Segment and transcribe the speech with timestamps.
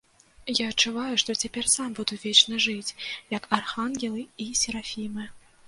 [0.59, 2.95] Я адчуваю, што цяпер сам буду вечна жыць,
[3.37, 5.31] як архангелы і серафімы.